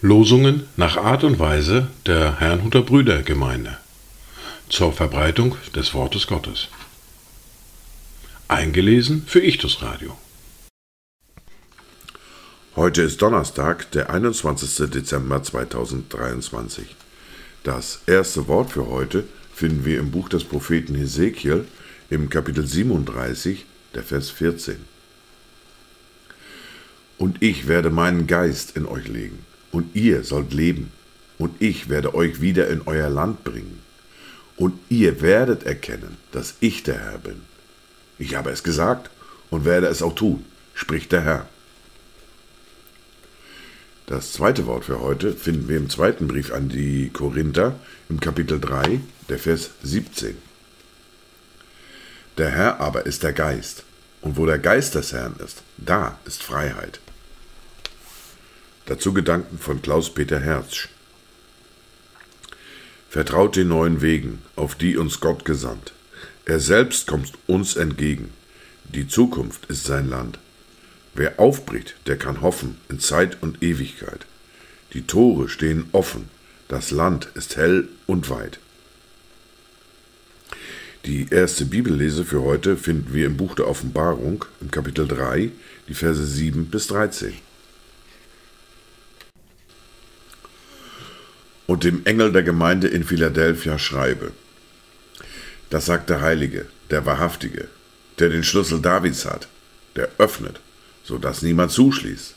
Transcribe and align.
Losungen 0.00 0.68
nach 0.76 0.98
Art 0.98 1.24
und 1.24 1.38
Weise 1.38 1.88
der 2.04 2.38
Herrnhuter 2.38 2.82
Brüdergemeinde 2.82 3.78
zur 4.68 4.92
Verbreitung 4.92 5.56
des 5.74 5.94
Wortes 5.94 6.26
Gottes. 6.26 6.68
Eingelesen 8.48 9.24
für 9.26 9.40
Ichtus 9.40 9.80
Radio. 9.80 10.14
Heute 12.76 13.00
ist 13.00 13.22
Donnerstag, 13.22 13.90
der 13.92 14.10
21. 14.10 14.90
Dezember 14.90 15.42
2023. 15.42 16.84
Das 17.62 18.02
erste 18.06 18.46
Wort 18.46 18.72
für 18.72 18.88
heute 18.88 19.24
finden 19.54 19.86
wir 19.86 20.00
im 20.00 20.10
Buch 20.10 20.28
des 20.28 20.44
Propheten 20.44 20.94
Hesekiel 20.94 21.66
im 22.14 22.30
Kapitel 22.30 22.64
37, 22.64 23.66
der 23.94 24.04
Vers 24.04 24.30
14. 24.30 24.76
Und 27.18 27.42
ich 27.42 27.66
werde 27.66 27.90
meinen 27.90 28.28
Geist 28.28 28.76
in 28.76 28.86
euch 28.86 29.08
legen, 29.08 29.44
und 29.72 29.96
ihr 29.96 30.22
sollt 30.22 30.52
leben, 30.52 30.92
und 31.38 31.60
ich 31.60 31.88
werde 31.88 32.14
euch 32.14 32.40
wieder 32.40 32.68
in 32.68 32.82
euer 32.86 33.10
Land 33.10 33.42
bringen, 33.42 33.80
und 34.56 34.78
ihr 34.88 35.22
werdet 35.22 35.64
erkennen, 35.64 36.16
dass 36.30 36.54
ich 36.60 36.84
der 36.84 37.00
Herr 37.00 37.18
bin. 37.18 37.40
Ich 38.20 38.36
habe 38.36 38.50
es 38.50 38.62
gesagt 38.62 39.10
und 39.50 39.64
werde 39.64 39.88
es 39.88 40.00
auch 40.00 40.14
tun, 40.14 40.44
spricht 40.72 41.10
der 41.10 41.22
Herr. 41.22 41.48
Das 44.06 44.32
zweite 44.32 44.66
Wort 44.66 44.84
für 44.84 45.00
heute 45.00 45.32
finden 45.32 45.68
wir 45.68 45.78
im 45.78 45.90
zweiten 45.90 46.28
Brief 46.28 46.52
an 46.52 46.68
die 46.68 47.10
Korinther 47.12 47.74
im 48.08 48.20
Kapitel 48.20 48.60
3, 48.60 49.00
der 49.28 49.38
Vers 49.40 49.70
17. 49.82 50.53
Der 52.36 52.50
Herr 52.50 52.80
aber 52.80 53.06
ist 53.06 53.22
der 53.22 53.32
Geist, 53.32 53.84
und 54.20 54.36
wo 54.36 54.44
der 54.44 54.58
Geist 54.58 54.96
des 54.96 55.12
Herrn 55.12 55.36
ist, 55.44 55.62
da 55.76 56.18
ist 56.24 56.42
Freiheit. 56.42 56.98
Dazu 58.86 59.12
Gedanken 59.12 59.58
von 59.58 59.80
Klaus-Peter 59.80 60.40
Herzsch. 60.40 60.88
Vertraut 63.08 63.54
den 63.54 63.68
neuen 63.68 64.02
Wegen, 64.02 64.42
auf 64.56 64.74
die 64.74 64.96
uns 64.96 65.20
Gott 65.20 65.44
gesandt. 65.44 65.92
Er 66.44 66.58
selbst 66.58 67.06
kommt 67.06 67.32
uns 67.46 67.76
entgegen. 67.76 68.32
Die 68.92 69.06
Zukunft 69.06 69.66
ist 69.66 69.84
sein 69.84 70.10
Land. 70.10 70.40
Wer 71.14 71.38
aufbricht, 71.38 71.94
der 72.06 72.18
kann 72.18 72.40
hoffen 72.42 72.78
in 72.88 72.98
Zeit 72.98 73.38
und 73.40 73.62
Ewigkeit. 73.62 74.26
Die 74.92 75.06
Tore 75.06 75.48
stehen 75.48 75.86
offen, 75.92 76.28
das 76.66 76.90
Land 76.90 77.28
ist 77.34 77.56
hell 77.56 77.88
und 78.06 78.28
weit. 78.30 78.58
Die 81.04 81.26
erste 81.30 81.66
Bibellese 81.66 82.24
für 82.24 82.40
heute 82.40 82.78
finden 82.78 83.12
wir 83.12 83.26
im 83.26 83.36
Buch 83.36 83.54
der 83.54 83.68
Offenbarung 83.68 84.46
im 84.62 84.70
Kapitel 84.70 85.06
3, 85.06 85.50
die 85.86 85.92
Verse 85.92 86.24
7 86.24 86.70
bis 86.70 86.86
13. 86.86 87.34
Und 91.66 91.84
dem 91.84 92.06
Engel 92.06 92.32
der 92.32 92.42
Gemeinde 92.42 92.88
in 92.88 93.04
Philadelphia 93.04 93.78
schreibe, 93.78 94.32
das 95.68 95.84
sagt 95.84 96.08
der 96.08 96.22
Heilige, 96.22 96.66
der 96.88 97.04
Wahrhaftige, 97.04 97.68
der 98.18 98.30
den 98.30 98.42
Schlüssel 98.42 98.80
Davids 98.80 99.26
hat, 99.26 99.48
der 99.96 100.08
öffnet, 100.16 100.60
so 101.02 101.18
dass 101.18 101.42
niemand 101.42 101.70
zuschließt, 101.70 102.34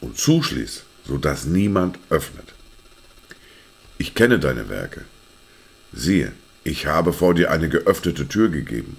und 0.00 0.16
zuschließt, 0.16 0.84
so 1.08 1.18
dass 1.18 1.44
niemand 1.44 1.98
öffnet. 2.08 2.54
Ich 3.98 4.14
kenne 4.14 4.38
deine 4.38 4.68
Werke. 4.68 5.04
Siehe, 5.92 6.32
ich 6.64 6.86
habe 6.86 7.12
vor 7.12 7.34
dir 7.34 7.50
eine 7.50 7.68
geöffnete 7.68 8.28
Tür 8.28 8.48
gegeben, 8.48 8.96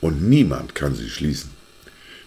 und 0.00 0.22
niemand 0.22 0.74
kann 0.74 0.94
sie 0.94 1.08
schließen. 1.08 1.50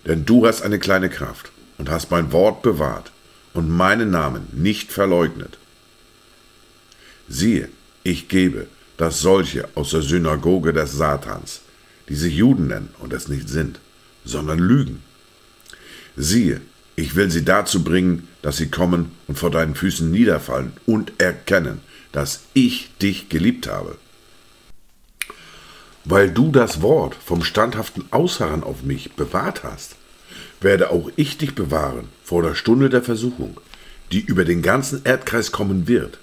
Denn 0.05 0.25
du 0.25 0.47
hast 0.47 0.61
eine 0.61 0.79
kleine 0.79 1.09
Kraft 1.09 1.51
und 1.77 1.89
hast 1.89 2.09
mein 2.11 2.31
Wort 2.31 2.61
bewahrt 2.61 3.11
und 3.53 3.69
meinen 3.69 4.09
Namen 4.09 4.47
nicht 4.51 4.91
verleugnet. 4.91 5.57
Siehe, 7.27 7.69
ich 8.03 8.29
gebe, 8.29 8.67
dass 8.95 9.19
solche 9.19 9.67
aus 9.75 9.91
der 9.91 10.01
Synagoge 10.01 10.73
des 10.73 10.93
Satans, 10.93 11.61
die 12.09 12.15
sich 12.15 12.35
Juden 12.35 12.67
nennen 12.67 12.89
und 12.99 13.13
es 13.13 13.27
nicht 13.27 13.49
sind, 13.49 13.79
sondern 14.23 14.59
lügen. 14.59 15.03
Siehe, 16.15 16.61
ich 16.95 17.15
will 17.15 17.29
sie 17.29 17.45
dazu 17.45 17.83
bringen, 17.83 18.27
dass 18.41 18.57
sie 18.57 18.69
kommen 18.69 19.11
und 19.27 19.37
vor 19.37 19.51
deinen 19.51 19.75
Füßen 19.75 20.09
niederfallen 20.09 20.71
und 20.85 21.11
erkennen, 21.19 21.81
dass 22.11 22.41
ich 22.53 22.89
dich 23.01 23.29
geliebt 23.29 23.67
habe. 23.67 23.97
Weil 26.09 26.31
du 26.31 26.51
das 26.51 26.81
Wort 26.81 27.15
vom 27.15 27.43
standhaften 27.43 28.05
Ausharren 28.11 28.63
auf 28.63 28.81
mich 28.81 29.11
bewahrt 29.17 29.65
hast, 29.65 29.97
werde 30.61 30.89
auch 30.89 31.11
ich 31.17 31.37
dich 31.37 31.53
bewahren 31.53 32.07
vor 32.23 32.41
der 32.41 32.55
Stunde 32.55 32.89
der 32.89 33.03
Versuchung, 33.03 33.59
die 34.13 34.21
über 34.21 34.45
den 34.45 34.61
ganzen 34.61 35.01
Erdkreis 35.03 35.51
kommen 35.51 35.89
wird, 35.89 36.17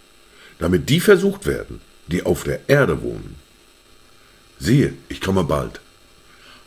damit 0.59 0.89
die 0.89 1.01
versucht 1.01 1.45
werden, 1.45 1.83
die 2.07 2.23
auf 2.23 2.45
der 2.45 2.67
Erde 2.67 3.03
wohnen. 3.03 3.35
Siehe, 4.59 4.95
ich 5.11 5.21
komme 5.21 5.45
bald. 5.45 5.83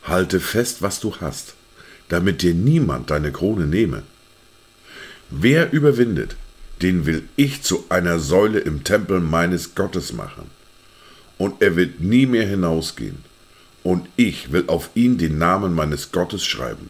Halte 0.03 0.39
fest, 0.39 0.83
was 0.83 0.99
du 0.99 1.15
hast, 1.19 1.55
damit 2.09 2.43
dir 2.43 2.53
niemand 2.53 3.09
deine 3.09 3.31
Krone 3.31 3.65
nehme. 3.65 4.03
Wer 5.31 5.73
überwindet, 5.73 6.35
den 6.83 7.07
will 7.07 7.27
ich 7.35 7.63
zu 7.63 7.85
einer 7.89 8.19
Säule 8.19 8.59
im 8.59 8.83
Tempel 8.83 9.21
meines 9.21 9.73
Gottes 9.73 10.13
machen 10.13 10.56
und 11.37 11.61
er 11.61 11.75
wird 11.75 11.99
nie 11.99 12.25
mehr 12.25 12.47
hinausgehen. 12.47 13.23
Und 13.83 14.09
ich 14.15 14.51
will 14.51 14.65
auf 14.67 14.89
ihn 14.95 15.17
den 15.17 15.37
Namen 15.37 15.73
meines 15.73 16.11
Gottes 16.11 16.45
schreiben 16.45 16.89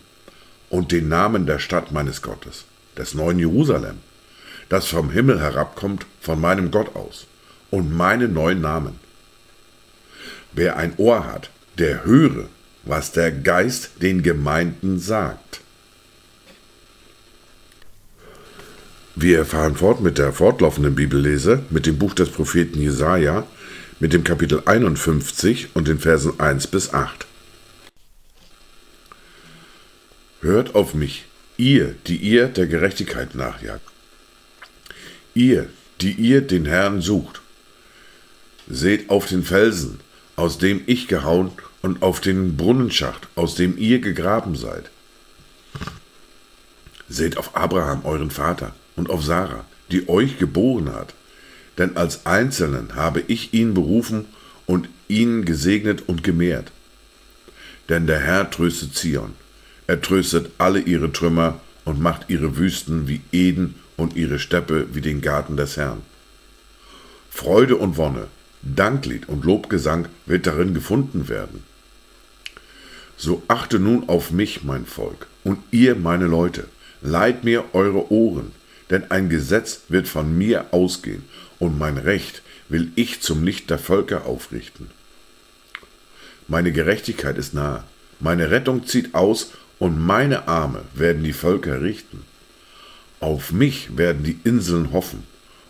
und 0.70 0.92
den 0.92 1.10
Namen 1.10 1.46
der 1.46 1.60
Stadt 1.60 1.92
meines 1.92 2.22
Gottes, 2.22 2.66
des 2.98 3.14
neuen 3.14 3.40
Jerusalem, 3.40 3.98
das 4.70 4.88
vom 4.88 5.12
Himmel 5.12 5.40
herabkommt 5.40 6.06
von 6.22 6.42
meinem 6.42 6.72
Gott 6.72 6.96
aus, 6.96 7.28
und 7.70 7.96
meinen 7.96 8.34
neuen 8.34 8.62
Namen. 8.62 9.00
Wer 10.54 10.78
ein 10.78 10.94
Ohr 10.98 11.26
hat, 11.26 11.50
der 11.78 12.04
höre, 12.06 12.50
was 12.84 13.12
der 13.12 13.32
Geist 13.32 14.02
den 14.02 14.24
Gemeinden 14.24 15.00
sagt. 15.00 15.62
Wir 19.16 19.46
fahren 19.46 19.76
fort 19.76 20.02
mit 20.02 20.18
der 20.18 20.32
fortlaufenden 20.32 20.96
Bibellese, 20.96 21.64
mit 21.70 21.86
dem 21.86 21.98
Buch 21.98 22.14
des 22.14 22.30
Propheten 22.30 22.80
Jesaja, 22.80 23.46
mit 24.00 24.14
dem 24.14 24.24
Kapitel 24.24 24.62
51 24.66 25.70
und 25.74 25.88
den 25.88 26.00
Versen 26.00 26.40
1 26.40 26.68
bis 26.68 26.94
8. 26.94 27.26
Hört 30.42 30.76
auf 30.76 30.94
mich, 30.94 31.26
ihr, 31.58 31.96
die 32.06 32.18
ihr 32.18 32.48
der 32.48 32.68
Gerechtigkeit 32.68 33.34
nachjagt. 33.34 33.82
Ihr, 35.34 35.70
die 36.02 36.12
ihr 36.12 36.42
den 36.42 36.66
Herrn 36.66 37.02
sucht. 37.02 37.42
Seht 38.70 39.10
auf 39.10 39.26
den 39.26 39.44
Felsen, 39.44 40.00
aus 40.36 40.60
dem 40.60 40.82
ich 40.86 41.08
gehauen, 41.08 41.52
und 41.82 42.02
auf 42.02 42.20
den 42.20 42.58
Brunnenschacht, 42.58 43.28
aus 43.36 43.56
dem 43.56 43.78
ihr 43.78 44.00
gegraben 44.00 44.56
seid. 44.56 44.90
Seht 47.08 47.38
auf 47.38 47.56
Abraham, 47.56 48.04
euren 48.04 48.32
Vater, 48.32 48.76
und 48.96 49.10
auf 49.10 49.24
Sarah, 49.24 49.66
die 49.92 50.10
euch 50.10 50.38
geboren 50.38 50.94
hat 50.94 51.14
denn 51.78 51.98
als 51.98 52.26
Einzelnen 52.26 52.96
habe 52.96 53.24
ich 53.28 53.54
ihn 53.54 53.74
berufen 53.74 54.26
und 54.66 54.90
ihn 55.08 55.46
gesegnet 55.46 56.04
und 56.08 56.24
gemehrt. 56.24 56.72
Denn 57.90 58.08
der 58.08 58.20
Herr 58.20 58.50
tröstet 58.50 58.96
Zion, 58.96 59.34
er 59.88 60.02
tröstet 60.02 60.52
alle 60.58 60.80
ihre 60.80 61.12
Trümmer 61.12 61.60
und 61.86 62.02
macht 62.02 62.30
ihre 62.30 62.58
Wüsten 62.58 63.08
wie 63.08 63.22
Eden 63.32 63.76
und 63.96 64.16
ihre 64.16 64.40
Steppe 64.40 64.88
wie 64.94 65.02
den 65.02 65.22
Garten 65.22 65.56
des 65.56 65.78
Herrn. 65.78 66.02
Freude 67.30 67.78
und 67.78 67.98
Wonne, 67.98 68.28
Danklied 68.62 69.30
und 69.30 69.46
Lobgesang 69.46 70.08
wird 70.26 70.48
darin 70.48 70.74
gefunden 70.74 71.30
werden. 71.30 71.64
So 73.16 73.42
achte 73.48 73.80
nun 73.80 74.10
auf 74.10 74.32
mich, 74.32 74.64
mein 74.64 74.86
Volk, 74.86 75.28
und 75.44 75.60
ihr, 75.72 75.96
meine 75.96 76.28
Leute, 76.28 76.68
leiht 77.02 77.44
mir 77.44 77.64
eure 77.74 78.12
Ohren, 78.12 78.52
denn 78.90 79.12
ein 79.12 79.30
Gesetz 79.30 79.82
wird 79.90 80.08
von 80.08 80.38
mir 80.38 80.68
ausgehen, 80.72 81.24
und 81.60 81.78
mein 81.78 81.98
Recht 81.98 82.42
will 82.70 82.92
ich 82.96 83.22
zum 83.22 83.44
Licht 83.44 83.70
der 83.70 83.80
Völker 83.80 84.26
aufrichten. 84.26 84.90
Meine 86.48 86.72
Gerechtigkeit 86.72 87.38
ist 87.38 87.54
nahe, 87.54 87.84
meine 88.20 88.52
Rettung 88.52 88.86
zieht 88.86 89.14
aus, 89.14 89.52
und 89.80 90.00
meine 90.04 90.48
Arme 90.48 90.82
werden 90.96 91.24
die 91.24 91.34
Völker 91.34 91.82
richten. 91.82 92.24
Auf 93.20 93.52
mich 93.52 93.98
werden 93.98 94.24
die 94.24 94.40
Inseln 94.44 94.92
hoffen, 94.92 95.24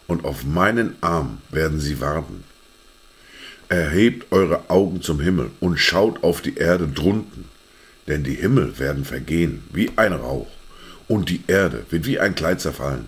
und 0.08 0.24
auf 0.24 0.46
meinen 0.46 0.96
Arm 1.02 1.40
werden 1.50 1.80
sie 1.80 2.00
warten. 2.00 2.44
Erhebt 3.70 4.32
eure 4.32 4.70
Augen 4.70 5.02
zum 5.02 5.20
Himmel 5.20 5.52
und 5.60 5.78
schaut 5.78 6.24
auf 6.24 6.42
die 6.42 6.56
Erde 6.56 6.88
drunten, 6.88 7.46
denn 8.08 8.24
die 8.24 8.36
Himmel 8.36 8.80
werden 8.80 9.04
vergehen 9.04 9.64
wie 9.74 9.92
ein 9.98 10.14
Rauch, 10.14 10.48
und 11.08 11.30
die 11.30 11.44
Erde 11.48 11.86
wird 11.90 12.06
wie 12.06 12.20
ein 12.20 12.36
Kleid 12.36 12.62
zerfallen 12.62 13.06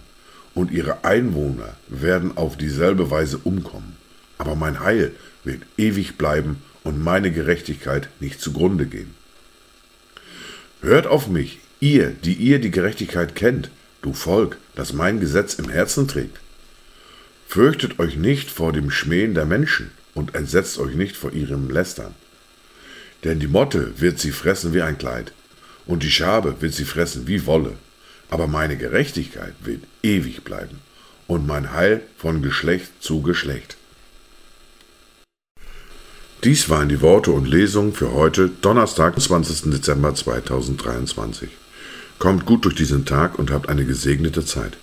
und 0.53 0.71
ihre 0.71 1.03
Einwohner 1.03 1.75
werden 1.87 2.37
auf 2.37 2.57
dieselbe 2.57 3.11
Weise 3.11 3.37
umkommen. 3.37 3.97
Aber 4.37 4.55
mein 4.55 4.79
Heil 4.79 5.11
wird 5.43 5.61
ewig 5.77 6.17
bleiben 6.17 6.61
und 6.83 7.03
meine 7.03 7.31
Gerechtigkeit 7.31 8.09
nicht 8.19 8.41
zugrunde 8.41 8.85
gehen. 8.85 9.13
Hört 10.81 11.07
auf 11.07 11.27
mich, 11.27 11.59
ihr, 11.79 12.09
die 12.09 12.33
ihr 12.33 12.59
die 12.59 12.71
Gerechtigkeit 12.71 13.35
kennt, 13.35 13.69
du 14.01 14.13
Volk, 14.13 14.57
das 14.75 14.93
mein 14.93 15.19
Gesetz 15.19 15.55
im 15.55 15.69
Herzen 15.69 16.07
trägt. 16.07 16.39
Fürchtet 17.47 17.99
euch 17.99 18.15
nicht 18.15 18.49
vor 18.49 18.71
dem 18.71 18.91
Schmähen 18.91 19.33
der 19.33 19.45
Menschen 19.45 19.91
und 20.13 20.35
entsetzt 20.35 20.77
euch 20.79 20.95
nicht 20.95 21.17
vor 21.17 21.33
ihrem 21.33 21.69
Lästern. 21.69 22.15
Denn 23.23 23.39
die 23.39 23.47
Motte 23.47 23.93
wird 23.99 24.19
sie 24.19 24.31
fressen 24.31 24.73
wie 24.73 24.81
ein 24.81 24.97
Kleid, 24.97 25.33
und 25.85 26.03
die 26.03 26.11
Schabe 26.11 26.61
wird 26.61 26.73
sie 26.73 26.85
fressen 26.85 27.27
wie 27.27 27.45
Wolle. 27.45 27.73
Aber 28.29 28.47
meine 28.47 28.77
Gerechtigkeit 28.77 29.53
wird 29.61 29.83
ewig 30.03 30.43
bleiben, 30.43 30.79
und 31.27 31.45
mein 31.47 31.73
Heil 31.73 32.01
von 32.17 32.41
Geschlecht 32.41 32.91
zu 33.01 33.21
Geschlecht. 33.21 33.77
Dies 36.43 36.69
waren 36.69 36.87
die 36.87 37.01
Worte 37.01 37.31
und 37.31 37.47
Lesungen 37.47 37.93
für 37.93 38.13
heute, 38.13 38.49
Donnerstag, 38.61 39.19
20. 39.19 39.71
Dezember 39.71 40.15
2023. 40.15 41.49
Kommt 42.17 42.45
gut 42.45 42.65
durch 42.65 42.75
diesen 42.75 43.05
Tag 43.05 43.37
und 43.37 43.51
habt 43.51 43.67
eine 43.67 43.85
gesegnete 43.85 44.45
Zeit. 44.45 44.77